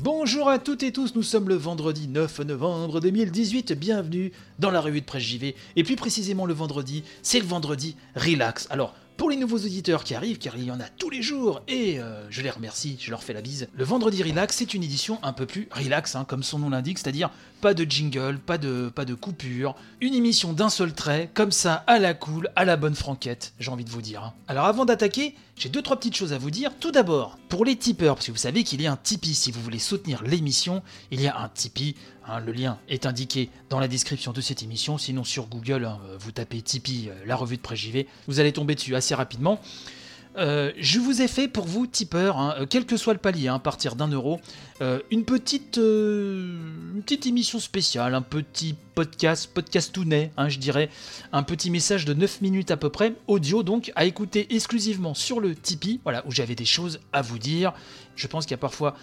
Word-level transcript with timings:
Bonjour 0.00 0.48
à 0.48 0.60
toutes 0.60 0.84
et 0.84 0.92
tous, 0.92 1.16
nous 1.16 1.24
sommes 1.24 1.48
le 1.48 1.56
vendredi 1.56 2.06
9 2.06 2.38
novembre 2.40 3.00
2018, 3.00 3.72
bienvenue 3.72 4.30
dans 4.60 4.70
la 4.70 4.80
revue 4.80 5.00
de 5.00 5.06
presse 5.06 5.24
JV, 5.24 5.56
et 5.74 5.82
plus 5.82 5.96
précisément 5.96 6.46
le 6.46 6.54
vendredi, 6.54 7.02
c'est 7.22 7.40
le 7.40 7.46
vendredi 7.46 7.96
relax. 8.14 8.68
Alors, 8.70 8.94
pour 9.16 9.28
les 9.28 9.36
nouveaux 9.36 9.56
auditeurs 9.58 10.04
qui 10.04 10.14
arrivent, 10.14 10.38
car 10.38 10.56
il 10.56 10.62
y 10.62 10.70
en 10.70 10.78
a 10.78 10.84
tous 10.84 11.10
les 11.10 11.20
jours, 11.20 11.62
et 11.66 11.98
euh, 11.98 12.24
je 12.30 12.42
les 12.42 12.50
remercie, 12.50 12.96
je 13.00 13.10
leur 13.10 13.24
fais 13.24 13.32
la 13.32 13.40
bise, 13.40 13.66
le 13.74 13.82
vendredi 13.82 14.22
relax, 14.22 14.54
c'est 14.54 14.72
une 14.72 14.84
édition 14.84 15.18
un 15.24 15.32
peu 15.32 15.46
plus 15.46 15.68
relax, 15.72 16.14
hein, 16.14 16.24
comme 16.24 16.44
son 16.44 16.60
nom 16.60 16.70
l'indique, 16.70 17.00
c'est-à-dire 17.00 17.30
pas 17.60 17.74
de 17.74 17.82
jingle, 17.82 18.38
pas 18.38 18.56
de, 18.56 18.92
pas 18.94 19.04
de 19.04 19.14
coupure, 19.14 19.74
une 20.00 20.14
émission 20.14 20.52
d'un 20.52 20.70
seul 20.70 20.92
trait, 20.92 21.28
comme 21.34 21.50
ça, 21.50 21.74
à 21.88 21.98
la 21.98 22.14
cool, 22.14 22.50
à 22.54 22.64
la 22.64 22.76
bonne 22.76 22.94
franquette, 22.94 23.52
j'ai 23.58 23.72
envie 23.72 23.84
de 23.84 23.90
vous 23.90 24.02
dire. 24.02 24.22
hein. 24.22 24.34
Alors 24.46 24.66
avant 24.66 24.84
d'attaquer, 24.84 25.34
j'ai 25.58 25.68
deux 25.68 25.82
trois 25.82 25.96
petites 25.96 26.14
choses 26.14 26.32
à 26.32 26.38
vous 26.38 26.52
dire. 26.52 26.70
Tout 26.78 26.92
d'abord, 26.92 27.36
pour 27.48 27.64
les 27.64 27.74
tipeurs, 27.74 28.14
parce 28.14 28.26
que 28.26 28.32
vous 28.32 28.38
savez 28.38 28.62
qu'il 28.62 28.80
y 28.80 28.86
a 28.86 28.92
un 28.92 28.96
Tipeee 28.96 29.34
si 29.34 29.50
vous 29.50 29.60
voulez 29.60 29.80
soutenir 29.80 30.22
l'émission, 30.22 30.82
il 31.10 31.20
y 31.20 31.26
a 31.26 31.36
un 31.36 31.48
Tipeee. 31.48 31.96
hein, 32.28 32.38
le 32.38 32.52
lien 32.52 32.78
est 32.88 33.06
indiqué 33.06 33.50
dans 33.68 33.80
la 33.80 33.88
description 33.88 34.32
de 34.32 34.40
cette 34.40 34.62
émission. 34.62 34.98
Sinon 34.98 35.24
sur 35.24 35.46
Google, 35.46 35.84
hein, 35.84 35.98
vous 36.20 36.30
tapez 36.30 36.62
Tipeee, 36.62 37.08
euh, 37.08 37.14
la 37.26 37.34
revue 37.34 37.56
de 37.56 37.74
JV, 37.74 38.06
vous 38.28 38.38
allez 38.38 38.52
tomber 38.52 38.76
dessus 38.76 38.94
assez 38.94 39.16
rapidement. 39.16 39.60
Euh, 40.38 40.72
je 40.78 41.00
vous 41.00 41.20
ai 41.20 41.26
fait 41.26 41.48
pour 41.48 41.66
vous, 41.66 41.86
tipeurs, 41.86 42.38
hein, 42.38 42.54
euh, 42.60 42.66
quel 42.68 42.86
que 42.86 42.96
soit 42.96 43.12
le 43.12 43.18
palier, 43.18 43.48
hein, 43.48 43.56
à 43.56 43.58
partir 43.58 43.96
d'un 43.96 44.06
euro, 44.06 44.40
euh, 44.80 45.00
une, 45.10 45.24
petite, 45.24 45.78
émission 47.26 47.58
spéciale, 47.58 48.14
un 48.14 48.22
petit 48.22 48.76
podcast, 48.94 49.50
podcast 49.52 49.98
net, 49.98 50.30
hein, 50.36 50.48
je 50.48 50.58
dirais, 50.58 50.90
un 51.32 51.42
petit 51.42 51.70
message 51.70 52.04
de 52.04 52.14
9 52.14 52.40
minutes 52.40 52.70
à 52.70 52.76
peu 52.76 52.88
près, 52.88 53.14
audio 53.26 53.64
donc, 53.64 53.90
à 53.96 54.04
écouter 54.04 54.54
exclusivement 54.54 55.14
sur 55.14 55.40
le 55.40 55.56
Tipeee, 55.56 56.00
voilà, 56.04 56.24
où 56.26 56.30
j'avais 56.30 56.54
des 56.54 56.64
choses 56.64 57.00
à 57.12 57.20
vous 57.20 57.38
dire. 57.38 57.72
Je 58.14 58.28
pense 58.28 58.44
qu'il 58.44 58.52
y 58.52 58.54
a 58.54 58.58
parfois 58.58 58.94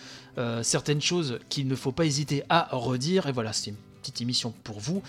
certaines 0.63 1.01
choses 1.01 1.39
qu'il 1.47 1.67
ne 1.69 1.75
faut 1.75 1.93
pas 1.93 2.05
hésiter 2.05 2.43
à 2.49 2.67
redire, 2.71 3.27
et 3.27 3.31
voilà, 3.31 3.53
c'est 3.53 3.73
petite 4.05 4.21
émission 4.21 4.53
pour 4.63 4.79
vous. 4.79 5.01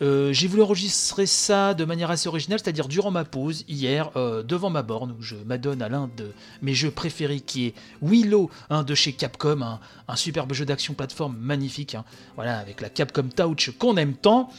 Euh, 0.00 0.32
j'ai 0.32 0.48
voulu 0.48 0.62
enregistrer 0.62 1.26
ça 1.26 1.74
de 1.74 1.84
manière 1.84 2.10
assez 2.10 2.28
originale, 2.28 2.58
c'est-à-dire 2.58 2.88
durant 2.88 3.12
ma 3.12 3.24
pause, 3.24 3.64
hier, 3.68 4.10
euh, 4.16 4.42
devant 4.42 4.68
ma 4.68 4.82
borne, 4.82 5.14
où 5.16 5.22
je 5.22 5.36
m'adonne 5.46 5.80
à 5.80 5.88
l'un 5.88 6.10
de 6.16 6.32
mes 6.60 6.74
jeux 6.74 6.90
préférés, 6.90 7.38
qui 7.38 7.66
est 7.66 7.74
Willow, 8.02 8.50
de 8.70 8.94
chez 8.96 9.12
Capcom, 9.12 9.78
un, 10.08 10.16
superbe 10.16 10.54
jeu 10.54 10.64
d'action 10.64 10.94
plateforme 10.94 11.36
magnifique, 11.38 11.94
hein, 11.94 12.04
voilà, 12.34 12.58
avec 12.58 12.80
la 12.80 12.88
Capcom 12.88 13.28
Touch 13.28 13.70
qu'on 13.78 13.96
aime 13.96 14.14
tant. 14.14 14.50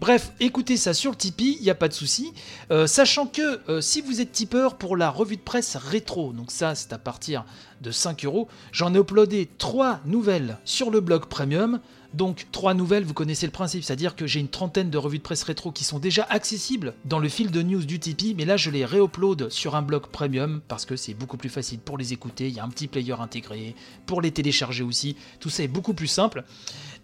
Bref, 0.00 0.32
écoutez 0.38 0.76
ça 0.76 0.92
sur 0.92 1.12
le 1.12 1.16
Tipeee, 1.16 1.56
il 1.60 1.62
n'y 1.62 1.70
a 1.70 1.74
pas 1.74 1.88
de 1.88 1.94
souci. 1.94 2.32
Euh, 2.70 2.86
sachant 2.86 3.26
que 3.26 3.80
si 3.80 4.02
vous 4.02 4.20
êtes 4.20 4.32
tipeur 4.32 4.76
pour 4.76 4.96
la 4.98 5.10
revue 5.10 5.36
de 5.36 5.42
presse 5.42 5.76
rétro, 5.76 6.32
donc 6.32 6.50
ça 6.50 6.74
c'est 6.74 6.92
à 6.92 6.98
partir 6.98 7.44
de 7.80 7.90
5 7.90 8.24
euros, 8.26 8.48
j'en 8.72 8.94
ai 8.94 8.98
uploadé 8.98 9.48
3 9.58 10.00
nouvelles 10.04 10.58
sur 10.64 10.90
le 10.90 11.00
blog 11.00 11.26
premium. 11.26 11.80
Donc 12.12 12.46
trois 12.50 12.74
nouvelles, 12.74 13.04
vous 13.04 13.14
connaissez 13.14 13.46
le 13.46 13.52
principe, 13.52 13.84
c'est-à-dire 13.84 14.16
que 14.16 14.26
j'ai 14.26 14.40
une 14.40 14.48
trentaine 14.48 14.90
de 14.90 14.98
revues 14.98 15.18
de 15.18 15.22
presse 15.22 15.44
rétro 15.44 15.70
qui 15.70 15.84
sont 15.84 16.00
déjà 16.00 16.26
accessibles 16.28 16.94
dans 17.04 17.20
le 17.20 17.28
fil 17.28 17.52
de 17.52 17.62
news 17.62 17.84
du 17.84 18.00
Tipeee, 18.00 18.34
mais 18.34 18.44
là 18.44 18.56
je 18.56 18.70
les 18.70 18.84
réupload 18.84 19.48
sur 19.50 19.76
un 19.76 19.82
blog 19.82 20.06
premium 20.06 20.60
parce 20.66 20.86
que 20.86 20.96
c'est 20.96 21.14
beaucoup 21.14 21.36
plus 21.36 21.48
facile 21.48 21.78
pour 21.78 21.98
les 21.98 22.12
écouter, 22.12 22.48
il 22.48 22.54
y 22.54 22.58
a 22.58 22.64
un 22.64 22.68
petit 22.68 22.88
player 22.88 23.14
intégré, 23.20 23.76
pour 24.06 24.22
les 24.22 24.32
télécharger 24.32 24.82
aussi, 24.82 25.16
tout 25.38 25.50
ça 25.50 25.62
est 25.62 25.68
beaucoup 25.68 25.94
plus 25.94 26.08
simple. 26.08 26.42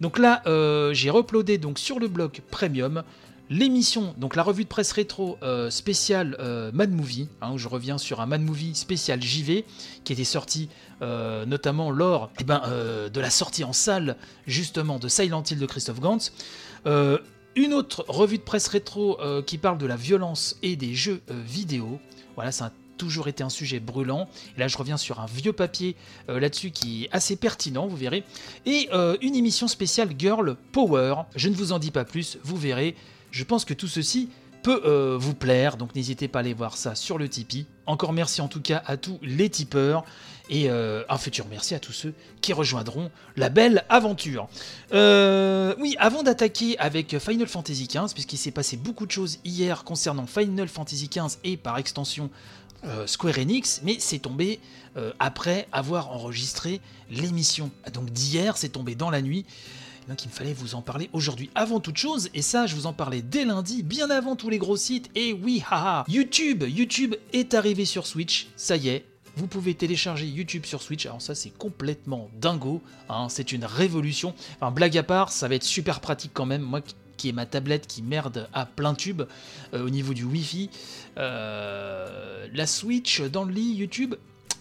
Donc 0.01 0.19
là, 0.19 0.41
euh, 0.45 0.93
j'ai 0.93 1.09
uploadé 1.09 1.57
donc 1.57 1.79
sur 1.79 1.99
le 1.99 2.09
blog 2.09 2.41
premium 2.51 3.03
l'émission, 3.49 4.13
donc 4.17 4.35
la 4.35 4.43
revue 4.43 4.63
de 4.63 4.69
presse 4.69 4.91
rétro 4.91 5.37
euh, 5.41 5.69
spéciale 5.69 6.35
euh, 6.39 6.71
Mad 6.73 6.91
Movie, 6.91 7.29
hein, 7.41 7.51
où 7.53 7.57
je 7.57 7.67
reviens 7.67 7.97
sur 7.97 8.19
un 8.19 8.25
Mad 8.25 8.41
Movie 8.41 8.75
spécial 8.75 9.21
JV 9.21 9.65
qui 10.03 10.13
était 10.13 10.23
sorti 10.23 10.69
euh, 11.01 11.45
notamment 11.45 11.91
lors 11.91 12.29
eh 12.39 12.43
ben, 12.43 12.61
de 13.11 13.19
la 13.19 13.29
sortie 13.29 13.63
en 13.63 13.73
salle 13.73 14.17
justement 14.45 14.99
de 14.99 15.07
Silent 15.07 15.43
Hill 15.49 15.59
de 15.59 15.65
Christophe 15.65 15.99
Gantz. 15.99 16.33
Une 17.55 17.73
autre 17.73 18.05
revue 18.07 18.37
de 18.37 18.43
presse 18.43 18.67
rétro 18.67 19.19
qui 19.47 19.57
parle 19.57 19.79
de 19.79 19.87
la 19.87 19.95
violence 19.95 20.57
et 20.61 20.75
des 20.75 20.93
jeux 20.93 21.21
vidéo. 21.27 21.99
Voilà, 22.35 22.51
ça 22.51 22.65
a 22.65 22.71
toujours 22.97 23.27
été 23.27 23.43
un 23.43 23.49
sujet 23.49 23.79
brûlant. 23.79 24.29
Et 24.55 24.59
là, 24.59 24.67
je 24.67 24.77
reviens 24.77 24.97
sur 24.97 25.19
un 25.19 25.25
vieux 25.25 25.53
papier 25.53 25.95
là-dessus 26.27 26.69
qui 26.69 27.05
est 27.05 27.09
assez 27.11 27.35
pertinent, 27.35 27.87
vous 27.87 27.97
verrez. 27.97 28.23
Et 28.67 28.89
une 29.21 29.35
émission 29.35 29.67
spéciale 29.67 30.09
Girl 30.17 30.55
Power. 30.71 31.15
Je 31.35 31.49
ne 31.49 31.55
vous 31.55 31.71
en 31.71 31.79
dis 31.79 31.91
pas 31.91 32.05
plus, 32.05 32.37
vous 32.43 32.57
verrez. 32.57 32.95
Je 33.31 33.43
pense 33.43 33.65
que 33.65 33.73
tout 33.73 33.87
ceci 33.87 34.29
peut 34.63 34.81
euh, 34.85 35.17
vous 35.17 35.33
plaire, 35.33 35.77
donc 35.77 35.95
n'hésitez 35.95 36.27
pas 36.27 36.39
à 36.39 36.41
aller 36.41 36.53
voir 36.53 36.75
ça 36.77 36.95
sur 36.95 37.17
le 37.17 37.29
Tipeee. 37.29 37.65
Encore 37.85 38.13
merci 38.13 38.41
en 38.41 38.47
tout 38.47 38.61
cas 38.61 38.83
à 38.85 38.97
tous 38.97 39.19
les 39.21 39.49
tipeurs 39.49 40.03
et 40.49 40.69
euh, 40.69 41.03
un 41.09 41.17
futur 41.17 41.45
merci 41.49 41.73
à 41.75 41.79
tous 41.79 41.93
ceux 41.93 42.13
qui 42.41 42.53
rejoindront 42.53 43.09
la 43.35 43.49
belle 43.49 43.85
aventure. 43.89 44.49
Euh, 44.93 45.73
oui, 45.79 45.95
avant 45.99 46.23
d'attaquer 46.23 46.77
avec 46.79 47.17
Final 47.17 47.47
Fantasy 47.47 47.87
XV, 47.87 48.13
puisqu'il 48.13 48.37
s'est 48.37 48.51
passé 48.51 48.77
beaucoup 48.77 49.05
de 49.05 49.11
choses 49.11 49.39
hier 49.45 49.83
concernant 49.83 50.25
Final 50.25 50.67
Fantasy 50.67 51.09
XV 51.09 51.37
et 51.43 51.57
par 51.57 51.77
extension 51.77 52.29
Square 53.05 53.39
Enix, 53.39 53.81
mais 53.83 53.97
c'est 53.99 54.19
tombé 54.19 54.59
après 55.19 55.67
avoir 55.71 56.11
enregistré 56.11 56.79
l'émission. 57.09 57.71
Donc 57.91 58.11
d'hier, 58.11 58.55
c'est 58.55 58.69
tombé 58.69 58.95
dans 58.95 59.09
la 59.09 59.21
nuit. 59.21 59.45
Donc 60.07 60.23
il 60.23 60.29
me 60.29 60.33
fallait 60.33 60.53
vous 60.53 60.75
en 60.75 60.81
parler 60.81 61.09
aujourd'hui. 61.13 61.49
Avant 61.55 61.79
toute 61.79 61.97
chose, 61.97 62.29
et 62.33 62.41
ça 62.41 62.65
je 62.65 62.75
vous 62.75 62.85
en 62.85 62.93
parlais 62.93 63.21
dès 63.21 63.43
lundi, 63.45 63.83
bien 63.83 64.09
avant 64.09 64.35
tous 64.35 64.49
les 64.49 64.57
gros 64.57 64.77
sites, 64.77 65.09
et 65.15 65.33
oui, 65.33 65.61
haha, 65.69 66.05
YouTube, 66.07 66.63
YouTube 66.67 67.15
est 67.33 67.53
arrivé 67.53 67.83
sur 67.85 68.07
Switch, 68.07 68.47
ça 68.55 68.77
y 68.77 68.87
est, 68.89 69.05
vous 69.35 69.47
pouvez 69.47 69.73
télécharger 69.75 70.25
YouTube 70.25 70.65
sur 70.65 70.81
Switch, 70.81 71.05
alors 71.05 71.21
ça 71.21 71.35
c'est 71.35 71.49
complètement 71.57 72.29
dingo, 72.39 72.81
hein, 73.09 73.27
c'est 73.29 73.51
une 73.51 73.65
révolution, 73.65 74.33
enfin 74.61 74.71
blague 74.71 74.97
à 74.97 75.03
part, 75.03 75.29
ça 75.31 75.47
va 75.47 75.55
être 75.55 75.63
super 75.63 75.99
pratique 75.99 76.31
quand 76.33 76.45
même, 76.45 76.61
moi 76.61 76.81
qui- 76.81 76.95
ai 77.29 77.31
ma 77.31 77.47
tablette 77.47 77.87
qui 77.87 78.03
merde 78.03 78.47
à 78.53 78.67
plein 78.67 78.93
tube 78.93 79.23
euh, 79.73 79.83
au 79.85 79.89
niveau 79.89 80.13
du 80.13 80.23
Wi-Fi, 80.23 80.69
euh, 81.17 82.47
la 82.53 82.67
Switch 82.67 83.21
dans 83.21 83.43
le 83.43 83.51
lit 83.53 83.73
YouTube, 83.73 84.15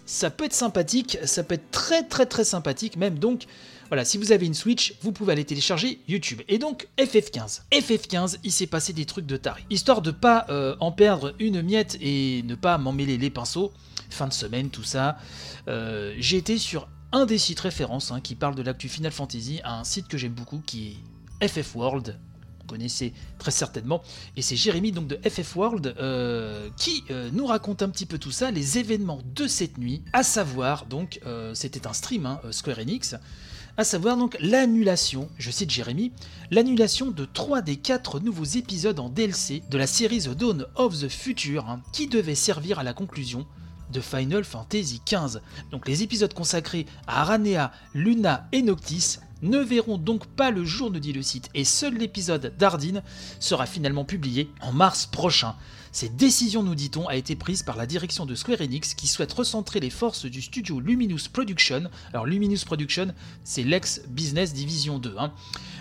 ça 0.07 0.31
peut 0.31 0.45
être 0.45 0.55
sympathique, 0.55 1.19
ça 1.25 1.43
peut 1.43 1.55
être 1.55 1.71
très 1.71 2.03
très 2.05 2.27
très 2.27 2.45
sympathique 2.45 2.97
même, 2.97 3.19
donc 3.19 3.47
voilà, 3.89 4.05
si 4.05 4.19
vous 4.19 4.33
avez 4.33 4.47
une 4.47 4.55
Switch, 4.55 4.95
vous 5.01 5.13
pouvez 5.13 5.33
aller 5.33 5.45
télécharger 5.45 6.01
YouTube. 6.09 6.43
Et 6.49 6.59
donc 6.59 6.89
FF15. 6.99 7.63
FF15, 7.71 8.39
il 8.43 8.51
s'est 8.51 8.67
passé 8.67 8.93
des 8.93 9.05
trucs 9.05 9.27
de 9.27 9.37
taré. 9.37 9.63
Histoire 9.71 10.03
de 10.03 10.11
pas 10.11 10.47
euh, 10.49 10.75
en 10.81 10.91
perdre 10.91 11.35
une 11.39 11.63
miette 11.63 11.97
et 12.01 12.43
ne 12.45 12.55
pas 12.55 12.79
m'emmêler 12.79 13.17
les 13.17 13.31
pinceaux, 13.31 13.73
fin 14.11 14.27
de 14.27 14.33
semaine, 14.33 14.71
tout 14.71 14.83
ça, 14.83 15.19
euh, 15.69 16.15
j'ai 16.19 16.37
été 16.37 16.59
sur 16.59 16.89
un 17.13 17.27
des 17.27 17.39
sites 17.39 17.61
références 17.61 18.11
hein, 18.11 18.21
qui 18.21 18.35
parle 18.35 18.57
de 18.57 18.63
l'actu 18.63 18.89
Final 18.89 19.13
Fantasy, 19.13 19.61
un 19.65 19.85
site 19.85 20.09
que 20.09 20.19
j'aime 20.19 20.33
beaucoup 20.33 20.61
qui 20.67 20.99
est 21.41 21.49
FF 21.49 21.77
World. 21.77 22.19
Connaissez 22.67 23.13
très 23.39 23.51
certainement. 23.51 24.03
Et 24.37 24.43
c'est 24.43 24.57
Jérémy 24.57 24.93
donc 24.93 25.07
de 25.07 25.19
FF 25.29 25.57
World 25.57 25.95
euh, 25.99 26.69
qui 26.77 27.05
euh, 27.11 27.31
nous 27.33 27.47
raconte 27.47 27.83
un 27.83 27.89
petit 27.89 28.07
peu 28.07 28.19
tout 28.19 28.31
ça, 28.31 28.51
les 28.51 28.79
événements 28.79 29.21
de 29.35 29.47
cette 29.47 29.79
nuit, 29.79 30.03
à 30.13 30.23
savoir 30.23 30.87
donc, 30.87 31.21
euh, 31.27 31.55
c'était 31.55 31.87
un 31.87 31.93
stream 31.93 32.27
hein, 32.27 32.41
Square 32.51 32.79
Enix, 32.79 33.15
à 33.77 33.85
savoir 33.85 34.17
donc 34.17 34.37
l'annulation, 34.41 35.29
je 35.39 35.51
cite 35.51 35.71
Jérémy, 35.71 36.13
l'annulation 36.51 37.11
de 37.11 37.25
3 37.27 37.61
des 37.61 37.77
4 37.77 38.21
nouveaux 38.21 38.45
épisodes 38.45 38.99
en 38.99 39.11
DLC 39.11 39.63
de 39.71 39.79
la 39.79 39.87
série 39.87 40.21
The 40.23 40.31
Dawn 40.31 40.67
of 40.77 40.99
the 40.99 41.09
Future, 41.09 41.69
hein, 41.69 41.83
qui 41.93 42.07
devait 42.07 42.35
servir 42.35 42.79
à 42.79 42.83
la 42.83 42.95
conclusion 42.95 43.47
de 43.93 44.01
Final 44.01 44.45
Fantasy 44.45 45.01
XV. 45.07 45.41
Donc 45.71 45.87
les 45.87 46.03
épisodes 46.03 46.33
consacrés 46.33 46.87
à 47.07 47.21
Aranea, 47.21 47.71
Luna 47.95 48.49
et 48.53 48.63
Noctis 48.63 49.19
ne 49.43 49.59
verront 49.59 49.99
donc 49.99 50.27
pas 50.27 50.51
le 50.51 50.65
jour, 50.65 50.91
nous 50.91 51.01
dit 51.01 51.13
le 51.13 51.23
site, 51.23 51.51
et 51.55 51.65
seul 51.65 51.95
l'épisode 51.97 52.55
d'Ardine 52.59 53.03
sera 53.41 53.67
finalement 53.67 54.05
publié 54.05 54.51
en 54.61 54.73
mars 54.73 55.07
prochain. 55.07 55.55
Cette 55.93 56.17
décision, 56.17 56.63
nous 56.63 56.75
dit-on, 56.75 57.07
a 57.09 57.17
été 57.17 57.37
prise 57.37 57.63
par 57.63 57.77
la 57.77 57.87
direction 57.87 58.27
de 58.27 58.35
Square 58.35 58.61
Enix 58.61 58.95
qui 58.95 59.07
souhaite 59.07 59.33
recentrer 59.33 59.81
les 59.81 59.89
forces 59.89 60.27
du 60.27 60.43
studio 60.43 60.79
Luminous 60.79 61.31
Production. 61.33 61.85
Alors 62.13 62.27
Luminous 62.27 62.67
Production, 62.67 63.15
c'est 63.45 63.63
l'ex-Business 63.63 64.53
Division 64.53 64.99
2. 64.99 65.15
hein. 65.19 65.33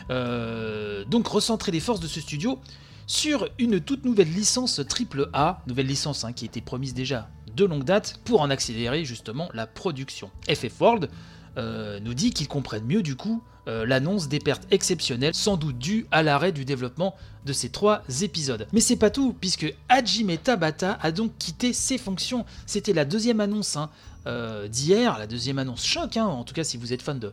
Euh, 0.10 1.04
donc 1.06 1.28
recentrer 1.28 1.72
les 1.74 1.82
forces 1.82 2.00
de 2.00 2.08
ce 2.08 2.22
studio 2.22 2.60
sur 3.08 3.50
une 3.60 3.82
toute 3.82 4.06
nouvelle 4.06 4.32
licence 4.32 4.80
AAA, 4.80 5.62
nouvelle 5.68 5.88
licence 5.88 6.24
hein, 6.24 6.32
qui 6.32 6.46
était 6.46 6.62
promise 6.62 6.94
déjà 6.94 7.30
de 7.56 7.66
longue 7.66 7.84
date 7.84 8.20
pour 8.24 8.42
en 8.42 8.50
accélérer 8.50 9.06
justement 9.06 9.50
la 9.54 9.68
production. 9.68 10.32
FF 10.50 10.80
World 10.80 11.10
euh, 11.58 12.00
nous 12.02 12.14
dit 12.14 12.32
qu'ils 12.32 12.48
comprennent 12.48 12.86
mieux 12.86 13.02
du 13.04 13.16
coup 13.16 13.42
euh, 13.68 13.86
l'annonce 13.86 14.28
des 14.28 14.40
pertes 14.40 14.68
exceptionnelles, 14.72 15.34
sans 15.34 15.58
doute 15.58 15.80
dues 15.80 16.06
à 16.12 16.22
l'arrêt 16.22 16.52
du 16.52 16.66
développement 16.66 17.16
de 17.46 17.54
ces 17.54 17.70
trois 17.70 18.04
épisodes. 18.22 18.68
Mais 18.74 18.80
c'est 18.80 18.96
pas 18.96 19.10
tout, 19.10 19.34
puisque 19.40 19.74
Hajime 19.90 20.38
Tabata 20.38 21.00
a 21.02 21.12
donc 21.12 21.32
quitté 21.40 21.74
ses 21.74 21.98
fonctions. 21.98 22.46
C'était 22.68 22.94
la 22.94 23.06
deuxième 23.06 23.40
annonce 23.40 23.76
hein, 23.76 23.90
euh, 24.28 24.68
d'hier, 24.68 25.18
la 25.18 25.26
deuxième 25.28 25.58
annonce 25.58 25.84
choc, 25.84 26.16
hein, 26.18 26.26
en 26.26 26.44
tout 26.44 26.54
cas 26.54 26.64
si 26.64 26.78
vous 26.78 26.94
êtes 26.94 27.02
fan 27.02 27.18
de, 27.18 27.32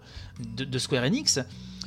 de- 0.57 0.65
de 0.65 0.79
Square 0.79 1.05
Enix. 1.05 1.39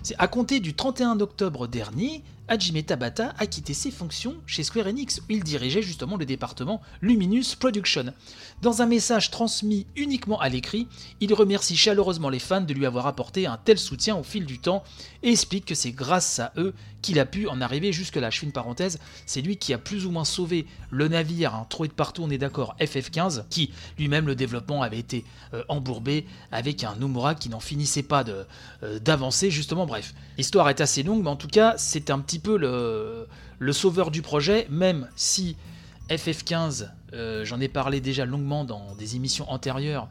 C'est 0.04 0.16
à 0.20 0.28
compter 0.28 0.60
du 0.60 0.76
31 0.76 1.20
octobre 1.22 1.68
dernier, 1.68 2.22
Hajime 2.47 2.83
Tabata 2.83 3.33
a 3.39 3.47
quitté 3.47 3.74
ses 3.74 3.89
fonctions 3.89 4.36
chez 4.45 4.63
Square 4.63 4.86
Enix, 4.86 5.19
où 5.19 5.24
il 5.30 5.44
dirigeait 5.44 5.81
justement 5.81 6.15
le 6.15 6.27
département 6.27 6.80
Luminous 7.01 7.56
Production. 7.59 8.13
Dans 8.62 8.83
un 8.83 8.86
message 8.86 9.31
transmis 9.31 9.88
uniquement 9.95 10.39
à 10.39 10.47
l'écrit, 10.47 10.88
il 11.21 11.33
remercie 11.33 11.75
chaleureusement 11.75 12.30
les 12.30 12.38
fans 12.38 12.62
de 12.62 12.74
lui 12.74 12.86
avoir 12.86 13.07
apporté 13.07 13.47
un 13.47 13.57
tel 13.57 13.80
soutien 13.80 14.15
au 14.15 14.21
fil 14.21 14.45
du 14.45 14.59
temps 14.59 14.83
et 15.24 15.31
explique 15.31 15.65
que 15.65 15.74
c'est 15.74 15.92
grâce 15.92 16.38
à 16.38 16.53
eux 16.57 16.75
qu'il 17.01 17.19
a 17.19 17.25
pu 17.25 17.47
en 17.47 17.62
arriver 17.62 17.92
jusque-là. 17.92 18.30
Je 18.30 18.39
fais 18.39 18.45
une 18.45 18.51
parenthèse, 18.51 19.00
c'est 19.25 19.42
lui 19.42 19.57
qui 19.57 19.74
a 19.74 19.77
plus 19.77 20.06
ou 20.06 20.12
moins 20.12 20.25
sauvé 20.25 20.65
le 20.89 21.07
navire, 21.07 21.53
un 21.53 21.65
troué 21.65 21.88
de 21.88 21.94
partout, 21.94 22.24
on 22.24 22.30
est 22.30 22.38
d'accord, 22.38 22.75
FF15, 22.80 23.44
qui 23.50 23.71
lui-même 23.97 24.25
le 24.25 24.36
développement 24.36 24.81
avait 24.81 25.00
été 25.00 25.24
euh, 25.53 25.63
embourbé 25.68 26.25
avec 26.51 26.83
un 26.83 26.95
Nomura 26.95 27.36
qui 27.36 27.50
n'en 27.50 27.59
finissait 27.59 28.03
pas 28.03 28.24
euh, 28.27 29.00
d'avancer, 29.00 29.51
justement, 29.51 29.86
bref. 29.86 30.13
L'histoire 30.38 30.69
est 30.69 30.81
assez 30.81 31.03
longue, 31.03 31.24
mais 31.24 31.30
en 31.30 31.36
tout 31.36 31.47
cas, 31.47 31.75
c'est 31.77 32.09
un 32.09 32.19
petit 32.19 32.35
peu 32.40 32.58
le, 32.58 33.74
sauveur 33.74 34.12
du 34.12 34.22
projet, 34.22 34.68
même 34.70 35.08
si 35.16 35.58
FF15, 36.10 36.90
euh, 37.14 37.46
j'en 37.46 37.60
ai 37.60 37.68
parlé 37.68 38.02
déjà 38.02 38.26
longuement 38.26 38.64
dans 38.64 38.96
des 38.96 39.16
émissions 39.16 39.50
antérieures, 39.52 40.08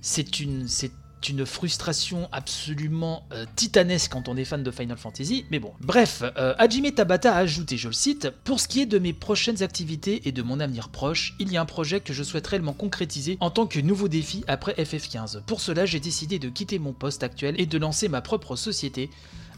c'est 0.00 0.40
une, 0.40 0.68
c'est 0.68 0.92
une 1.28 1.44
frustration 1.44 2.28
absolument 2.30 3.26
euh, 3.32 3.44
titanesque 3.56 4.12
quand 4.12 4.28
on 4.28 4.36
est 4.36 4.44
fan 4.44 4.62
de 4.62 4.70
Final 4.70 4.96
Fantasy, 4.96 5.46
mais 5.50 5.58
bon. 5.58 5.72
Bref, 5.80 6.22
euh, 6.36 6.54
Hajime 6.58 6.92
Tabata 6.92 7.34
a 7.34 7.38
ajouté, 7.38 7.76
je 7.76 7.88
le 7.88 7.94
cite, 7.94 8.30
Pour 8.44 8.60
ce 8.60 8.68
qui 8.68 8.80
est 8.80 8.86
de 8.86 8.98
mes 8.98 9.12
prochaines 9.12 9.62
activités 9.62 10.28
et 10.28 10.32
de 10.32 10.42
mon 10.42 10.60
avenir 10.60 10.90
proche, 10.90 11.34
il 11.40 11.50
y 11.52 11.56
a 11.56 11.60
un 11.60 11.66
projet 11.66 12.00
que 12.00 12.12
je 12.12 12.22
souhaite 12.22 12.46
réellement 12.46 12.72
concrétiser 12.72 13.36
en 13.40 13.50
tant 13.50 13.66
que 13.66 13.80
nouveau 13.80 14.08
défi 14.08 14.44
après 14.46 14.72
FF15. 14.74 15.42
Pour 15.42 15.60
cela, 15.60 15.86
j'ai 15.86 16.00
décidé 16.00 16.38
de 16.38 16.48
quitter 16.48 16.78
mon 16.78 16.92
poste 16.92 17.22
actuel 17.22 17.54
et 17.58 17.66
de 17.66 17.78
lancer 17.78 18.08
ma 18.08 18.20
propre 18.20 18.54
société 18.54 19.10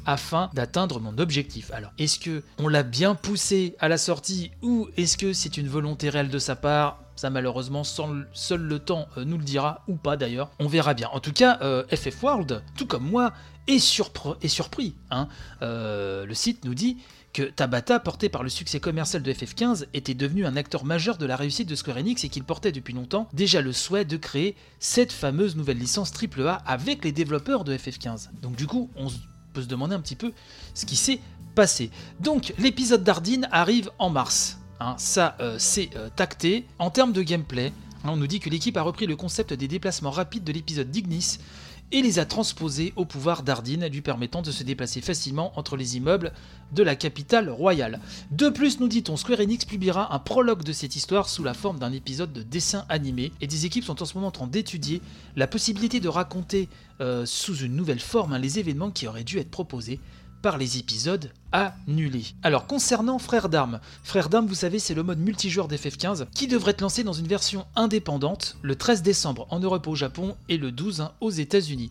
afin 0.07 0.51
d'atteindre 0.55 1.01
mon 1.01 1.19
objectif. 1.19 1.71
Alors, 1.73 1.93
est-ce 1.99 2.19
que 2.19 2.43
on 2.59 2.69
l'a 2.69 2.83
bien 2.83 3.15
poussé 3.15 3.77
à 3.79 3.89
la 3.89 3.99
sortie 3.99 4.51
ou 4.63 4.89
est-ce 4.97 5.17
que 5.17 5.33
c'est 5.33 5.57
une 5.57 5.69
volonté 5.69 6.09
réelle 6.11 6.31
de 6.31 6.39
sa 6.39 6.57
part? 6.57 7.01
Ça 7.17 7.29
malheureusement 7.29 7.85
seul 7.85 8.61
le 8.61 8.79
temps 8.79 9.07
euh, 9.19 9.25
nous 9.27 9.37
le 9.37 9.45
dira 9.45 9.85
ou 9.89 9.97
pas 9.97 10.17
d'ailleurs. 10.17 10.51
On 10.59 10.69
verra 10.69 10.95
bien. 10.95 11.11
En 11.13 11.21
tout 11.21 11.35
cas, 11.35 11.59
euh, 11.61 11.85
FF 11.95 12.23
World, 12.23 12.63
tout 12.79 12.87
comme 12.87 13.07
moi, 13.07 13.35
est, 13.67 13.79
surpris. 13.79 14.95
Hein. 15.11 15.29
Euh, 15.61 16.25
le 16.25 16.35
site 16.35 16.65
nous 16.65 16.75
dit 16.75 16.97
que 17.33 17.43
Tabata, 17.43 18.01
porté 18.01 18.29
par 18.29 18.43
le 18.43 18.49
succès 18.49 18.81
commercial 18.81 19.23
de 19.23 19.33
FF15, 19.33 19.87
était 19.95 20.15
devenu 20.15 20.47
un 20.47 20.57
acteur 20.57 20.85
majeur 20.85 21.19
de 21.19 21.27
la 21.27 21.37
réussite 21.37 21.69
de 21.69 21.75
Square 21.75 21.99
Enix 21.99 22.25
et 22.25 22.29
qu'il 22.29 22.43
portait 22.43 22.73
depuis 22.73 22.95
longtemps 22.95 23.29
déjà 23.33 23.61
le 23.61 23.73
souhait 23.73 24.05
de 24.05 24.17
créer 24.17 24.57
cette 24.79 25.13
fameuse 25.13 25.57
nouvelle 25.57 25.79
licence 25.79 26.13
AAA 26.13 26.55
avec 26.67 27.05
les 27.05 27.13
développeurs 27.13 27.65
de 27.65 27.77
FF15. 27.77 28.31
Donc 28.41 28.57
du 28.57 28.67
coup, 28.67 28.91
on 28.97 29.09
peut 29.53 29.63
se 29.63 29.67
demander 29.67 29.95
un 29.95 30.01
petit 30.01 30.17
peu 30.17 30.33
ce 30.75 30.87
qui 30.87 30.97
s'est 30.97 31.21
passé. 31.55 31.91
Donc 32.21 32.55
l'épisode 32.59 33.05
d'Ardine 33.05 33.49
arrive 33.51 33.91
en 33.99 34.11
mars. 34.11 34.59
Hein. 34.81 34.95
ça, 34.99 35.37
euh, 35.41 35.57
c'est 35.59 35.91
euh, 35.97 36.09
tacté. 36.15 36.67
En 36.79 36.91
termes 36.91 37.13
de 37.13 37.23
gameplay, 37.23 37.73
hein, 38.05 38.11
on 38.11 38.17
nous 38.17 38.27
dit 38.27 38.41
que 38.41 38.49
l'équipe 38.49 38.77
a 38.77 38.83
repris 38.83 39.07
le 39.07 39.17
concept 39.17 39.53
des 39.53 39.69
déplacements 39.69 40.11
rapides 40.11 40.45
de 40.45 40.53
l'épisode 40.53 40.91
d'Ignis 40.91 41.39
et 41.93 42.03
les 42.03 42.19
a 42.19 42.25
transposés 42.25 42.93
au 42.97 43.05
pouvoir 43.05 43.43
d'Ardine, 43.43 43.87
lui 43.87 44.01
permettant 44.01 44.43
de 44.43 44.51
se 44.51 44.63
déplacer 44.63 45.01
facilement 45.01 45.53
entre 45.59 45.77
les 45.77 45.97
immeubles 45.97 46.33
de 46.73 46.83
la 46.83 46.95
capitale 46.95 47.51
royale. 47.51 48.01
De 48.31 48.49
plus, 48.49 48.81
nous 48.81 48.89
dit-on, 48.89 49.17
Square 49.17 49.41
Enix 49.41 49.65
publiera 49.65 50.15
un 50.15 50.19
prologue 50.19 50.63
de 50.63 50.73
cette 50.73 50.97
histoire 50.97 51.29
sous 51.29 51.43
la 51.43 51.55
forme 51.55 51.79
d'un 51.79 51.93
épisode 51.93 52.33
de 52.33 52.43
dessin 52.43 52.85
animé, 52.89 53.33
et 53.41 53.47
des 53.47 53.67
équipes 53.67 53.85
sont 53.85 54.03
en 54.03 54.07
ce 54.07 54.15
moment 54.15 54.29
en 54.29 54.33
train 54.33 54.47
d'étudier 54.47 55.03
la 55.37 55.47
possibilité 55.47 56.01
de 56.01 56.09
raconter 56.09 56.69
euh, 57.01 57.27
sous 57.27 57.57
une 57.57 57.75
nouvelle 57.75 58.01
forme 58.01 58.33
hein, 58.35 58.39
les 58.39 58.59
événements 58.59 58.91
qui 58.91 59.07
auraient 59.09 59.25
dû 59.25 59.39
être 59.39 59.51
proposés 59.51 59.99
par 60.43 60.59
les 60.59 60.79
épisodes 60.79 61.31
annulés. 61.53 62.27
Alors 62.43 62.67
concernant 62.67 63.19
Frères 63.19 63.49
d'Armes, 63.49 63.81
Frères 64.05 64.29
d'Armes 64.29 64.47
vous 64.47 64.55
savez 64.55 64.79
c'est 64.79 64.95
le 64.95 65.03
mode 65.03 65.19
multijoueur 65.19 65.69
d'FF15 65.69 66.27
qui 66.35 66.47
devrait 66.47 66.73
être 66.73 66.81
lancé 66.81 67.05
dans 67.05 67.13
une 67.13 67.27
version 67.27 67.67
indépendante 67.77 68.57
le 68.63 68.77
13 68.77 69.03
décembre 69.03 69.47
en 69.51 69.61
Europe 69.61 69.87
au 69.87 69.95
Japon 69.95 70.37
et 70.49 70.57
le 70.57 70.73
12 70.73 71.01
hein, 71.01 71.13
aux 71.21 71.31
États-Unis. 71.31 71.91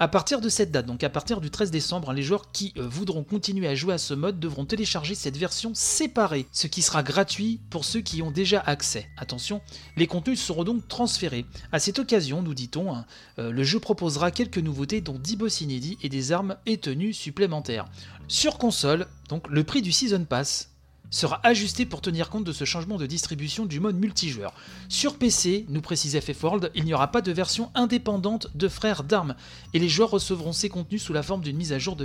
À 0.00 0.06
partir 0.06 0.40
de 0.40 0.48
cette 0.48 0.70
date, 0.70 0.86
donc 0.86 1.02
à 1.02 1.10
partir 1.10 1.40
du 1.40 1.50
13 1.50 1.72
décembre, 1.72 2.12
les 2.12 2.22
joueurs 2.22 2.52
qui 2.52 2.72
euh, 2.76 2.86
voudront 2.86 3.24
continuer 3.24 3.66
à 3.66 3.74
jouer 3.74 3.94
à 3.94 3.98
ce 3.98 4.14
mode 4.14 4.38
devront 4.38 4.64
télécharger 4.64 5.16
cette 5.16 5.36
version 5.36 5.72
séparée, 5.74 6.46
ce 6.52 6.68
qui 6.68 6.82
sera 6.82 7.02
gratuit 7.02 7.58
pour 7.68 7.84
ceux 7.84 8.00
qui 8.00 8.22
ont 8.22 8.30
déjà 8.30 8.60
accès. 8.60 9.08
Attention, 9.16 9.60
les 9.96 10.06
contenus 10.06 10.40
seront 10.40 10.62
donc 10.62 10.86
transférés. 10.86 11.46
À 11.72 11.80
cette 11.80 11.98
occasion, 11.98 12.42
nous 12.42 12.54
dit-on, 12.54 12.94
hein, 12.94 13.06
euh, 13.40 13.50
le 13.50 13.64
jeu 13.64 13.80
proposera 13.80 14.30
quelques 14.30 14.58
nouveautés 14.58 15.00
dont 15.00 15.18
10 15.18 15.36
boss 15.36 15.62
inédits 15.62 15.98
et 16.00 16.08
des 16.08 16.30
armes 16.30 16.56
et 16.64 16.76
tenues 16.76 17.12
supplémentaires. 17.12 17.86
Sur 18.28 18.56
console, 18.58 19.08
donc 19.28 19.48
le 19.48 19.64
prix 19.64 19.82
du 19.82 19.90
Season 19.90 20.24
Pass 20.24 20.70
sera 21.10 21.40
ajusté 21.42 21.86
pour 21.86 22.00
tenir 22.00 22.30
compte 22.30 22.44
de 22.44 22.52
ce 22.52 22.64
changement 22.64 22.96
de 22.96 23.06
distribution 23.06 23.66
du 23.66 23.80
mode 23.80 23.96
multijoueur. 23.96 24.52
Sur 24.88 25.16
PC, 25.16 25.66
nous 25.68 25.80
précise 25.80 26.18
FF 26.18 26.42
World, 26.42 26.70
il 26.74 26.84
n'y 26.84 26.94
aura 26.94 27.10
pas 27.10 27.22
de 27.22 27.32
version 27.32 27.70
indépendante 27.74 28.48
de 28.54 28.68
Frères 28.68 29.04
d'Armes, 29.04 29.34
et 29.74 29.78
les 29.78 29.88
joueurs 29.88 30.10
recevront 30.10 30.52
ces 30.52 30.68
contenus 30.68 31.02
sous 31.02 31.12
la 31.12 31.22
forme 31.22 31.42
d'une 31.42 31.56
mise 31.56 31.72
à 31.72 31.78
jour 31.78 31.96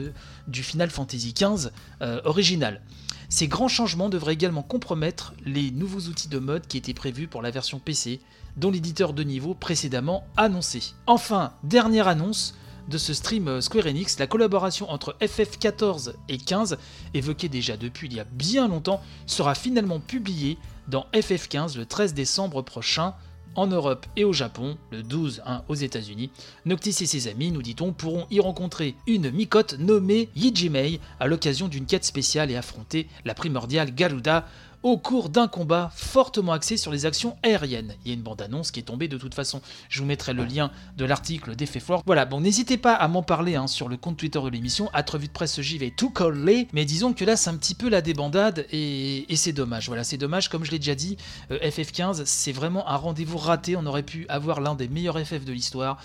du 0.48 0.64
Final 0.64 0.90
Fantasy 0.90 1.34
XV 1.34 1.70
euh, 2.02 2.22
original. 2.26 2.82
Ces 3.30 3.48
grands 3.48 3.68
changements 3.68 4.10
devraient 4.10 4.34
également 4.34 4.62
compromettre 4.62 5.34
les 5.46 5.72
nouveaux 5.72 6.02
outils 6.02 6.28
de 6.28 6.40
mode 6.40 6.68
qui 6.68 6.78
étaient 6.78 6.94
prévus 6.94 7.28
pour 7.28 7.42
la 7.42 7.52
version 7.52 7.80
PC, 7.80 8.20
dont 8.58 8.70
l'éditeur 8.70 9.14
de 9.14 9.24
niveau 9.24 9.56
précédemment 9.56 10.28
annoncé. 10.38 10.94
Enfin, 11.08 11.54
dernière 11.64 12.08
annonce, 12.08 12.56
de 12.88 12.98
ce 12.98 13.14
stream 13.14 13.48
euh, 13.48 13.62
Square 13.62 13.88
Enix, 13.88 14.20
la 14.20 14.28
collaboration 14.28 14.90
entre 14.90 15.16
FF14 15.22 16.14
et 16.30 16.38
15, 16.38 16.78
évoquée 17.14 17.50
déjà 17.50 17.78
depuis 17.78 18.08
il 18.08 18.14
y 18.16 18.20
a 18.20 18.26
bien 18.26 18.68
longtemps, 18.68 19.02
sera 19.26 19.56
finalement 19.56 20.00
publiée 20.00 20.58
dans 20.88 21.06
FF15 21.14 21.78
le 21.78 21.86
13 21.86 22.14
décembre 22.14 22.62
prochain 22.62 23.14
en 23.56 23.68
Europe 23.68 24.06
et 24.16 24.24
au 24.24 24.34
Japon, 24.34 24.78
le 24.92 25.04
12 25.04 25.44
hein, 25.46 25.64
aux 25.68 25.76
États-Unis. 25.76 26.32
Noctis 26.66 26.96
et 27.02 27.06
ses 27.06 27.28
amis, 27.28 27.52
nous 27.52 27.62
dit-on, 27.62 27.94
pourront 27.94 28.26
y 28.32 28.40
rencontrer 28.40 28.96
une 29.08 29.32
micote 29.32 29.78
nommée 29.80 30.30
Yijimei 30.36 31.00
à 31.20 31.28
l'occasion 31.28 31.68
d'une 31.68 31.86
quête 31.86 32.06
spéciale 32.06 32.52
et 32.52 32.56
affronter 32.56 33.08
la 33.26 33.34
primordiale 33.34 33.94
Garuda 33.94 34.48
au 34.84 34.98
cours 34.98 35.30
d'un 35.30 35.48
combat 35.48 35.92
fortement 35.96 36.52
axé 36.52 36.78
sur 36.78 36.92
les 36.92 37.06
actions 37.06 37.38
aériennes. 37.42 37.96
Il 38.04 38.10
y 38.10 38.12
a 38.12 38.14
une 38.14 38.22
bande-annonce 38.22 38.72
qui 38.72 38.82
est 38.82 38.84
tombée 38.84 39.08
de 39.08 39.18
toute 39.18 39.34
façon. 39.34 39.62
Je 39.90 40.00
vous 40.00 40.06
mettrai 40.06 40.34
le 40.34 40.44
lien 40.44 40.72
de 40.98 41.06
l'article 41.06 41.56
d'Effet 41.56 41.80
Fort. 41.80 42.04
Voilà, 42.06 42.26
bon, 42.26 42.42
n'hésitez 42.42 42.78
pas 42.78 42.94
à 42.94 43.08
m'en 43.08 43.24
parler 43.24 43.56
hein, 43.56 43.68
sur 43.68 43.88
le 43.88 43.98
compte 43.98 44.18
Twitter 44.18 44.42
de 44.42 44.50
l'émission, 44.50 44.90
à 44.94 45.02
de 45.02 45.28
Presse 45.28 45.60
vais 45.60 45.92
tout 45.96 46.10
coller, 46.10 46.68
mais 46.74 46.86
disons 46.86 47.14
que 47.14 47.24
là 47.24 47.36
c'est 47.36 47.50
un 47.50 47.56
petit 47.56 47.76
peu 47.76 47.90
la 47.90 48.02
débandade 48.02 48.66
et, 48.72 49.26
c'est 49.36 49.54
dommage. 49.54 49.88
Voilà, 49.88 50.04
c'est 50.04 50.18
dommage, 50.18 50.50
comme 50.50 50.64
je 50.64 50.72
l'ai 50.72 50.80
déjà 50.80 50.96
dit, 50.96 51.18
euh, 51.52 51.60
FF15 51.60 52.24
c'est 52.26 52.52
vraiment 52.52 52.88
un 52.88 52.96
rendez-vous 52.96 53.38
raté. 53.38 53.76
On 53.76 53.86
aurait 53.86 54.04
pu 54.04 54.26
avoir 54.30 54.62
l'un 54.62 54.76
des 54.76 54.88
meilleurs 54.88 55.20
FF 55.20 55.44
de 55.44 55.52
l'histoire. 55.52 55.98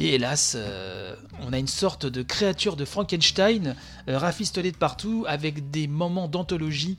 Et 0.00 0.14
hélas, 0.14 0.54
euh, 0.56 1.14
on 1.42 1.52
a 1.52 1.58
une 1.58 1.66
sorte 1.66 2.06
de 2.06 2.22
créature 2.22 2.74
de 2.74 2.86
Frankenstein 2.86 3.76
euh, 4.08 4.16
rafistolée 4.16 4.72
de 4.72 4.76
partout 4.78 5.26
avec 5.28 5.70
des 5.70 5.88
moments 5.88 6.26
d'anthologie 6.26 6.96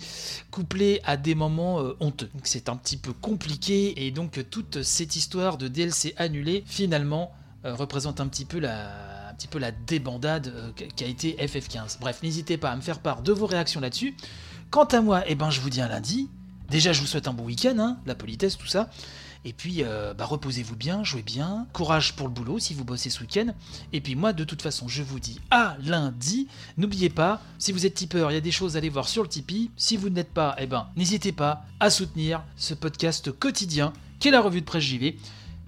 couplés 0.51 1.01
à 1.03 1.17
des 1.17 1.34
moments 1.34 1.79
euh, 1.79 1.98
honteux. 2.00 2.29
C'est 2.43 2.70
un 2.70 2.75
petit 2.75 2.98
peu 2.98 3.12
compliqué 3.12 4.05
et 4.05 4.12
donc 4.12 4.46
toute 4.51 4.84
cette 4.84 5.15
histoire 5.15 5.58
de 5.58 5.67
DLC 5.67 6.13
annulé 6.17 6.63
finalement 6.67 7.31
représente 7.63 8.20
un 8.20 8.27
petit 8.27 8.46
peu 8.46 8.60
la, 8.60 9.34
peu 9.50 9.60
débandade 9.88 10.53
qu'a 10.96 11.08
été 11.08 11.38
FF15. 11.39 11.98
Bref, 12.00 12.22
n'hésitez 12.22 12.58
pas 12.58 12.70
à 12.70 12.75
me 12.75 12.81
faire 12.81 13.00
part 13.00 13.24
de 13.24 13.31
vos 13.31 13.48
réactions 13.48 13.79
là-dessus. 13.79 14.15
Quant 14.70 14.86
à 14.86 15.01
moi, 15.01 15.24
eh 15.25 15.34
ben, 15.34 15.50
je 15.50 15.60
vous 15.60 15.72
dis 15.72 15.81
un 15.81 15.88
lundi. 15.88 16.29
Déjà, 16.70 16.93
je 16.93 17.01
vous 17.01 17.08
souhaite 17.08 17.27
un 17.27 17.34
bon 17.34 17.46
week-end, 17.46 17.77
hein, 17.79 17.98
la 18.05 18.15
politesse, 18.15 18.58
tout 18.58 18.67
ça. 18.67 18.89
Et 19.43 19.53
puis, 19.53 19.83
euh, 19.83 20.13
bah, 20.13 20.25
reposez-vous 20.25 20.75
bien, 20.75 21.03
jouez 21.03 21.24
bien, 21.24 21.67
courage 21.74 22.15
pour 22.15 22.27
le 22.27 22.33
boulot 22.33 22.60
si 22.60 22.74
vous 22.74 22.86
bossez 22.86 23.10
ce 23.10 23.21
week-end. 23.21 23.53
Et 23.91 24.01
puis 24.01 24.15
moi, 24.15 24.33
de 24.33 24.43
toute 24.43 24.62
façon, 24.62 24.88
je 24.88 25.01
vous 25.01 25.19
dis 25.19 25.39
à 25.50 25.77
lundi. 25.83 26.48
N'oubliez 26.77 27.10
pas, 27.10 27.41
si 27.57 27.71
vous 27.71 27.86
êtes 27.86 27.95
tipeur, 27.95 28.31
il 28.31 28.36
y 28.36 28.38
a 28.38 28.41
des 28.41 28.51
choses 28.51 28.75
à 28.75 28.79
aller 28.79 28.89
voir 28.89 29.07
sur 29.07 29.24
le 29.24 29.29
Tipeee. 29.29 29.71
Si 29.77 29.98
vous 29.98 30.10
ne 30.10 30.15
l'êtes 30.15 30.33
pas, 30.33 30.55
eh 30.60 30.67
ben, 30.67 30.88
n'hésitez 30.95 31.31
pas 31.31 31.65
à 31.79 31.89
soutenir 31.89 32.43
ce 32.55 32.74
podcast 32.74 33.31
quotidien 33.31 33.93
qu'est 34.19 34.31
la 34.31 34.41
revue 34.41 34.62
de 34.62 34.65
presse 34.65 34.83
JV. 34.83 35.17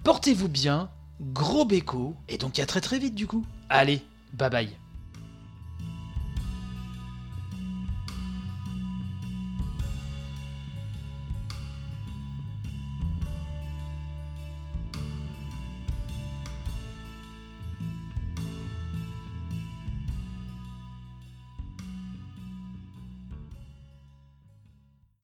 Portez-vous 0.04 0.48
bien, 0.48 0.90
gros 1.20 1.64
béco, 1.64 2.14
et 2.28 2.38
donc 2.38 2.58
à 2.58 2.66
très 2.66 2.80
très 2.80 2.98
vite 2.98 3.14
du 3.14 3.26
coup. 3.26 3.44
Allez, 3.68 4.02
bye 4.32 4.50
bye. 4.50 4.83